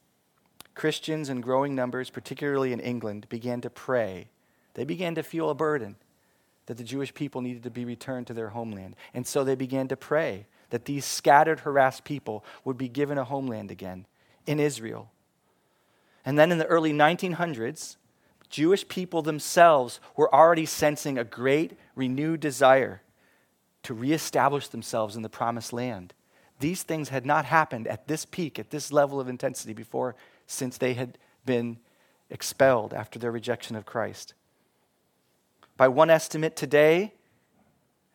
[0.74, 4.30] Christians in growing numbers, particularly in England, began to pray.
[4.72, 5.96] They began to feel a burden
[6.66, 8.96] that the Jewish people needed to be returned to their homeland.
[9.14, 13.24] And so they began to pray that these scattered, harassed people would be given a
[13.24, 14.06] homeland again
[14.46, 15.10] in Israel.
[16.24, 17.96] And then in the early 1900s,
[18.48, 23.02] Jewish people themselves were already sensing a great renewed desire
[23.84, 26.12] to reestablish themselves in the promised land.
[26.58, 30.78] These things had not happened at this peak, at this level of intensity before, since
[30.78, 31.78] they had been
[32.30, 34.34] expelled after their rejection of Christ.
[35.76, 37.12] By one estimate today,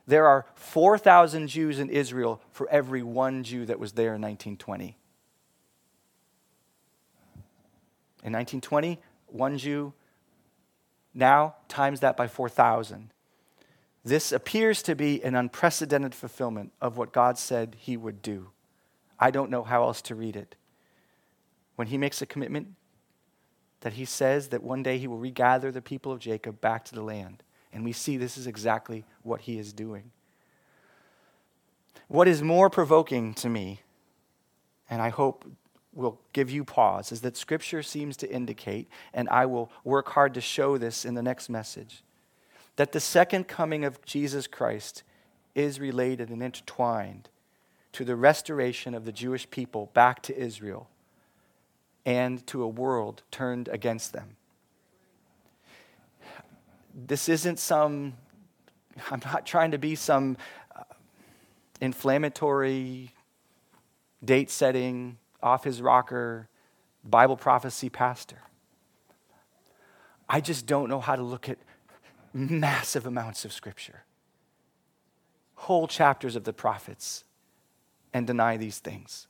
[0.07, 4.97] there are 4,000 Jews in Israel for every one Jew that was there in 1920.
[8.23, 9.93] In 1920, one Jew.
[11.13, 13.11] Now, times that by 4,000.
[14.03, 18.49] This appears to be an unprecedented fulfillment of what God said he would do.
[19.19, 20.55] I don't know how else to read it.
[21.75, 22.69] When he makes a commitment
[23.81, 26.95] that he says that one day he will regather the people of Jacob back to
[26.95, 27.43] the land.
[27.73, 30.11] And we see this is exactly what he is doing.
[32.07, 33.81] What is more provoking to me,
[34.89, 35.45] and I hope
[35.93, 40.33] will give you pause, is that Scripture seems to indicate, and I will work hard
[40.33, 42.03] to show this in the next message
[42.77, 45.03] that the second coming of Jesus Christ
[45.53, 47.29] is related and intertwined
[47.91, 50.89] to the restoration of the Jewish people back to Israel
[52.05, 54.37] and to a world turned against them.
[56.93, 58.13] This isn't some,
[59.09, 60.37] I'm not trying to be some
[60.75, 60.83] uh,
[61.79, 63.11] inflammatory,
[64.23, 66.47] date setting, off his rocker,
[67.03, 68.41] Bible prophecy pastor.
[70.29, 71.57] I just don't know how to look at
[72.33, 74.03] massive amounts of Scripture,
[75.55, 77.23] whole chapters of the prophets,
[78.13, 79.27] and deny these things.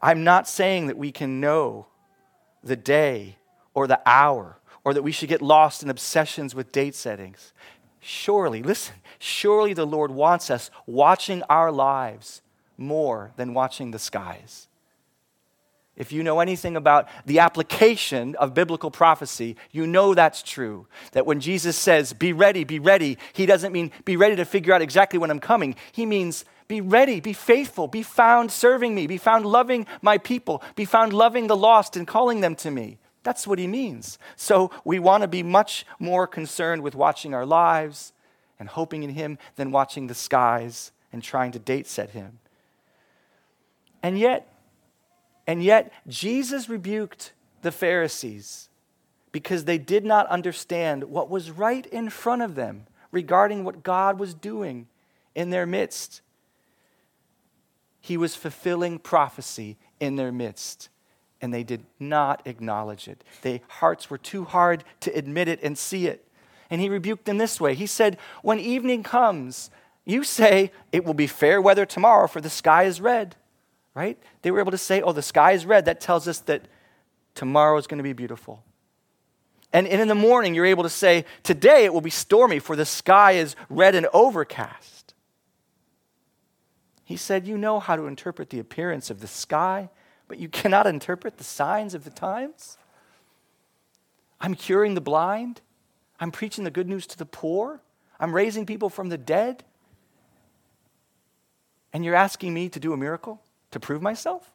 [0.00, 1.86] I'm not saying that we can know
[2.62, 3.36] the day
[3.74, 7.52] or the hour or that we should get lost in obsessions with date settings.
[8.00, 12.42] Surely, listen, surely the Lord wants us watching our lives
[12.76, 14.68] more than watching the skies.
[15.96, 20.86] If you know anything about the application of biblical prophecy, you know that's true.
[21.10, 24.72] That when Jesus says, be ready, be ready, he doesn't mean be ready to figure
[24.72, 25.74] out exactly when I'm coming.
[25.90, 30.62] He means be ready, be faithful, be found serving me, be found loving my people,
[30.76, 32.98] be found loving the lost and calling them to me.
[33.28, 34.18] That's what he means.
[34.36, 38.14] So we want to be much more concerned with watching our lives
[38.58, 42.38] and hoping in him than watching the skies and trying to date set him.
[44.02, 44.50] And yet,
[45.46, 48.70] and yet, Jesus rebuked the Pharisees
[49.30, 54.18] because they did not understand what was right in front of them regarding what God
[54.18, 54.88] was doing
[55.34, 56.22] in their midst.
[58.00, 60.88] He was fulfilling prophecy in their midst,
[61.40, 63.22] and they did not acknowledge it.
[63.42, 66.24] Their hearts were too hard to admit it and see it.
[66.70, 69.70] And he rebuked them this way He said, When evening comes,
[70.04, 73.36] you say, It will be fair weather tomorrow, for the sky is red
[73.98, 74.16] right?
[74.42, 75.86] They were able to say, oh, the sky is red.
[75.86, 76.68] That tells us that
[77.34, 78.62] tomorrow is going to be beautiful.
[79.72, 82.76] And, and in the morning, you're able to say, Today it will be stormy, for
[82.76, 85.14] the sky is red and overcast.
[87.04, 89.90] He said, You know how to interpret the appearance of the sky,
[90.28, 92.78] but you cannot interpret the signs of the times.
[94.40, 95.60] I'm curing the blind.
[96.20, 97.80] I'm preaching the good news to the poor.
[98.20, 99.64] I'm raising people from the dead.
[101.92, 104.52] And you're asking me to do a miracle to prove myself?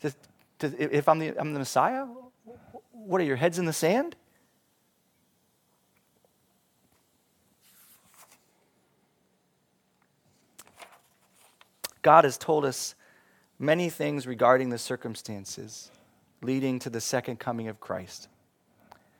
[0.00, 0.12] To,
[0.58, 2.06] to, if I'm the, I'm the Messiah?
[2.92, 4.16] What are your heads in the sand?
[12.02, 12.94] God has told us
[13.64, 15.90] many things regarding the circumstances
[16.42, 18.28] leading to the second coming of Christ.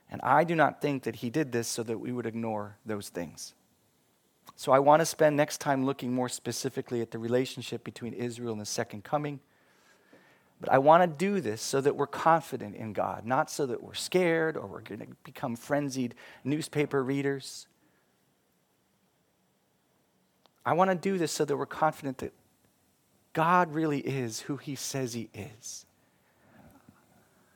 [0.09, 3.09] And I do not think that he did this so that we would ignore those
[3.09, 3.53] things.
[4.55, 8.51] So I want to spend next time looking more specifically at the relationship between Israel
[8.51, 9.39] and the second coming.
[10.61, 13.83] But I want to do this so that we're confident in God, not so that
[13.83, 17.67] we're scared or we're going to become frenzied newspaper readers.
[20.65, 22.33] I want to do this so that we're confident that
[23.35, 25.85] God really is who he says he is.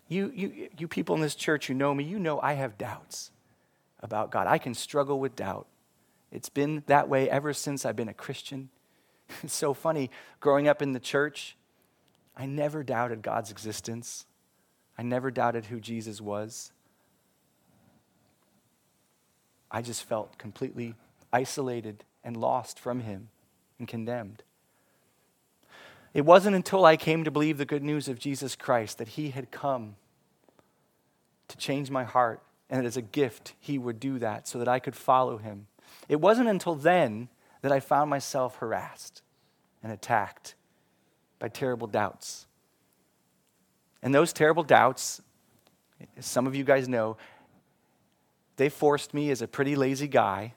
[0.10, 3.32] You, you, you people in this church who know me, you know I have doubts
[4.02, 4.46] about God.
[4.46, 5.68] I can struggle with doubt.
[6.34, 8.70] It's been that way ever since I've been a Christian.
[9.44, 10.10] It's so funny.
[10.42, 11.56] Growing up in the church,
[12.36, 14.26] I never doubted God's existence.
[14.98, 16.74] I never doubted who Jesus was.
[19.72, 20.96] I just felt completely
[21.32, 23.30] isolated and lost from Him
[23.78, 24.44] and condemned.
[26.14, 29.30] It wasn't until I came to believe the good news of Jesus Christ that He
[29.30, 29.96] had come
[31.48, 34.68] to change my heart, and that as a gift, He would do that so that
[34.68, 35.68] I could follow Him.
[36.08, 37.30] It wasn't until then
[37.62, 39.22] that I found myself harassed
[39.84, 40.56] and attacked
[41.40, 42.48] by terrible doubts.
[44.02, 45.22] And those terrible doubts,
[46.18, 47.18] as some of you guys know,
[48.56, 50.54] they forced me as a pretty lazy guy.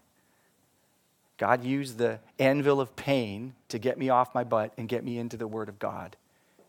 [1.43, 5.19] God used the anvil of pain to get me off my butt and get me
[5.19, 6.17] into the Word of God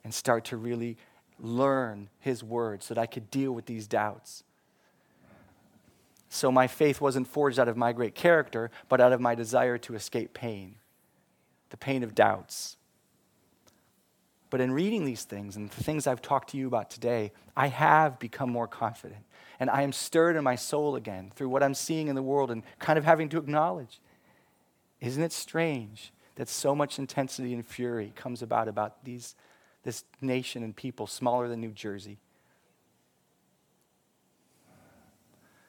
[0.03, 0.97] and start to really
[1.39, 4.43] learn His Word so that I could deal with these doubts.
[6.27, 9.77] So my faith wasn't forged out of my great character, but out of my desire
[9.77, 10.73] to escape pain,
[11.69, 12.77] the pain of doubts.
[14.49, 17.67] But in reading these things and the things I've talked to you about today, I
[17.67, 19.23] have become more confident.
[19.59, 22.49] And I am stirred in my soul again through what I'm seeing in the world
[22.49, 23.99] and kind of having to acknowledge.
[25.03, 29.35] Isn't it strange that so much intensity and fury comes about about these,
[29.83, 32.19] this nation and people smaller than New Jersey?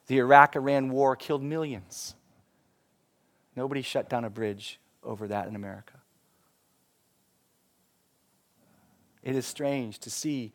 [0.07, 2.15] The Iraq Iran war killed millions.
[3.57, 5.95] Nobody shut down a bridge over that in America.
[9.25, 10.53] It is strange to see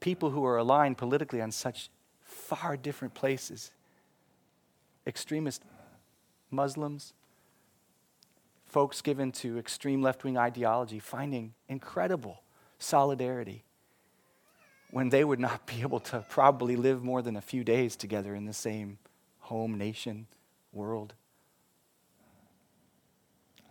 [0.00, 1.90] people who are aligned politically on such
[2.22, 3.70] far different places
[5.06, 5.62] extremist
[6.50, 7.12] Muslims,
[8.66, 12.42] folks given to extreme left wing ideology, finding incredible
[12.78, 13.64] solidarity
[14.90, 18.34] when they would not be able to probably live more than a few days together
[18.34, 18.98] in the same
[19.40, 20.26] home, nation,
[20.72, 21.14] world.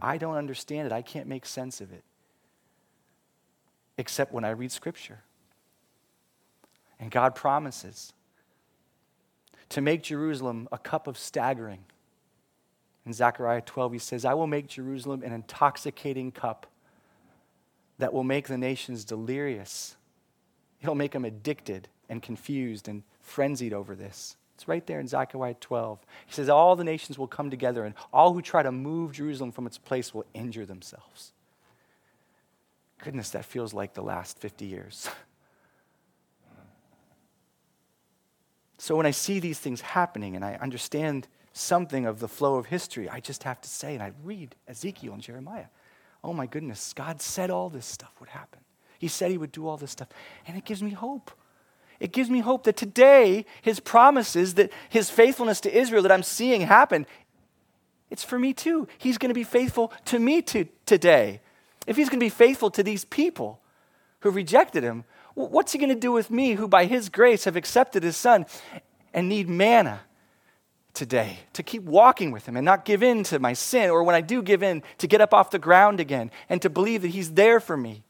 [0.01, 0.91] I don't understand it.
[0.91, 2.03] I can't make sense of it.
[3.97, 5.23] Except when I read Scripture.
[6.99, 8.13] And God promises
[9.69, 11.85] to make Jerusalem a cup of staggering.
[13.07, 16.67] In Zechariah 12, he says, I will make Jerusalem an intoxicating cup
[17.97, 19.97] that will make the nations delirious
[20.81, 24.37] It'll make them addicted and confused and frenzied over this.
[24.55, 25.99] It's right there in Zechariah 12.
[26.25, 29.51] He says, All the nations will come together, and all who try to move Jerusalem
[29.51, 31.33] from its place will injure themselves.
[33.03, 35.09] Goodness, that feels like the last 50 years.
[38.79, 41.27] so when I see these things happening and I understand
[41.57, 45.13] something of the flow of history, I just have to say, and I read Ezekiel
[45.13, 45.65] and Jeremiah,
[46.23, 48.61] oh my goodness, God said all this stuff would happen.
[48.99, 50.09] He said he would do all this stuff.
[50.47, 51.31] And it gives me hope.
[51.99, 56.23] It gives me hope that today, his promises, that his faithfulness to Israel that I'm
[56.23, 57.05] seeing happen,
[58.09, 58.87] it's for me too.
[58.97, 61.41] He's going to be faithful to me to, today.
[61.85, 63.59] If he's going to be faithful to these people
[64.21, 67.55] who rejected him, what's he going to do with me who, by his grace, have
[67.55, 68.45] accepted his son
[69.13, 70.01] and need manna
[70.97, 74.15] today to keep walking with him and not give in to my sin, or when
[74.15, 77.09] I do give in, to get up off the ground again and to believe that
[77.09, 78.03] he's there for me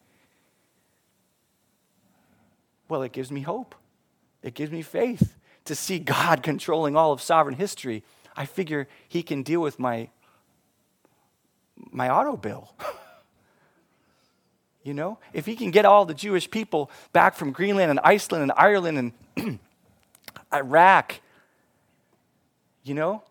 [2.89, 3.75] well, it gives me hope.
[4.41, 5.35] It gives me faith
[5.65, 8.03] to see God controlling all of sovereign history.
[8.35, 10.09] I figure He can deal with my,
[11.91, 12.73] my auto bill.
[14.83, 18.43] You know, if he can get all the Jewish people back from Greenland and Iceland
[18.43, 19.59] and Ireland and
[20.53, 21.15] Iraq,
[22.87, 23.23] you know,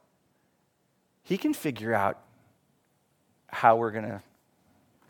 [1.23, 2.19] he can figure out
[3.49, 4.23] how we're going to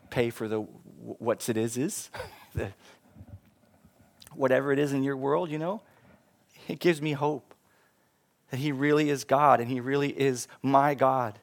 [0.09, 2.09] pay for the what's it is is
[2.55, 2.71] the,
[4.33, 5.81] whatever it is in your world, you know.
[6.67, 7.53] It gives me hope
[8.49, 11.39] that he really is God and he really is my God.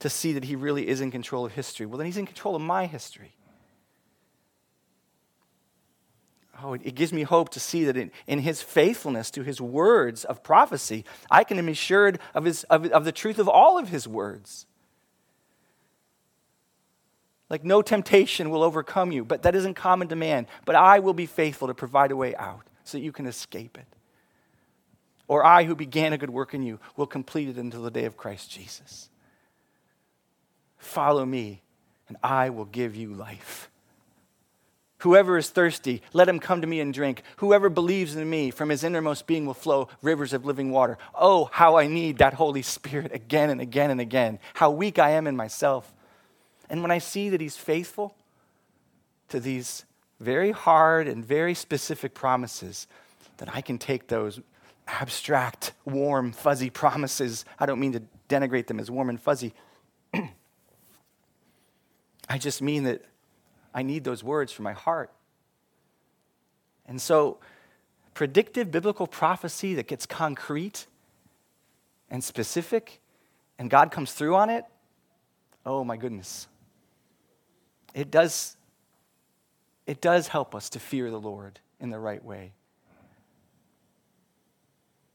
[0.00, 1.84] To see that he really is in control of history.
[1.84, 3.34] Well, then he's in control of my history.
[6.62, 10.24] Oh, it, gives me hope to see that in, in his faithfulness to his words
[10.24, 13.88] of prophecy, I can be assured of, his, of, of the truth of all of
[13.88, 14.66] his words.
[17.48, 20.46] Like, no temptation will overcome you, but that isn't common to man.
[20.64, 23.78] But I will be faithful to provide a way out so that you can escape
[23.78, 23.86] it.
[25.26, 28.04] Or I, who began a good work in you, will complete it until the day
[28.04, 29.08] of Christ Jesus.
[30.76, 31.62] Follow me,
[32.08, 33.69] and I will give you life.
[35.00, 37.22] Whoever is thirsty, let him come to me and drink.
[37.38, 40.98] Whoever believes in me, from his innermost being will flow rivers of living water.
[41.14, 44.38] Oh, how I need that Holy Spirit again and again and again.
[44.54, 45.92] How weak I am in myself.
[46.68, 48.14] And when I see that he's faithful
[49.30, 49.86] to these
[50.20, 52.86] very hard and very specific promises,
[53.38, 54.38] then I can take those
[54.86, 57.46] abstract, warm, fuzzy promises.
[57.58, 59.54] I don't mean to denigrate them as warm and fuzzy.
[62.28, 63.02] I just mean that
[63.74, 65.10] I need those words for my heart.
[66.86, 67.38] And so,
[68.14, 70.86] predictive biblical prophecy that gets concrete
[72.10, 73.00] and specific,
[73.58, 74.64] and God comes through on it,
[75.64, 76.48] oh my goodness.
[77.94, 78.56] It does,
[79.86, 82.52] it does help us to fear the Lord in the right way.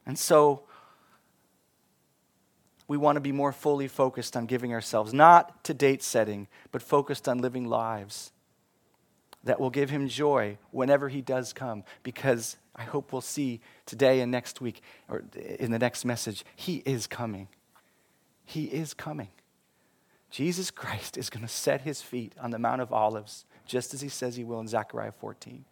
[0.05, 0.63] And so,
[2.87, 6.81] we want to be more fully focused on giving ourselves, not to date setting, but
[6.81, 8.31] focused on living lives
[9.45, 11.83] that will give him joy whenever he does come.
[12.03, 15.23] Because I hope we'll see today and next week, or
[15.59, 17.47] in the next message, he is coming.
[18.43, 19.29] He is coming.
[20.29, 24.01] Jesus Christ is going to set his feet on the Mount of Olives, just as
[24.01, 25.63] he says he will in Zechariah 14.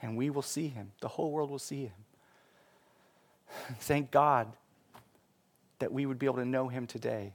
[0.00, 0.92] And we will see him.
[1.00, 1.92] The whole world will see him.
[3.80, 4.48] Thank God
[5.78, 7.34] that we would be able to know him today.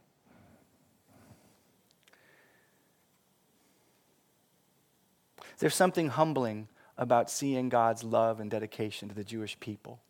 [5.64, 10.02] There's something humbling about seeing God's love and dedication to the Jewish people.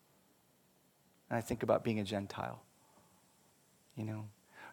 [1.30, 2.64] And I think about being a Gentile.
[3.96, 4.26] You know,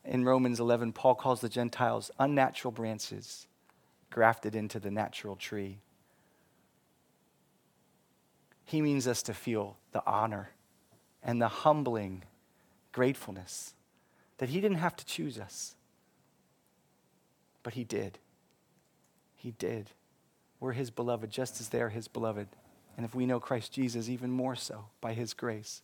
[0.07, 3.47] in Romans 11, Paul calls the Gentiles unnatural branches
[4.09, 5.81] grafted into the natural tree.
[8.64, 10.49] He means us to feel the honor
[11.22, 12.22] and the humbling
[12.93, 13.74] gratefulness
[14.39, 15.74] that He didn't have to choose us,
[17.62, 18.18] but He did.
[19.37, 19.91] He did.
[20.61, 22.48] We're His beloved just as they are His beloved.
[22.96, 25.82] And if we know Christ Jesus, even more so by His grace.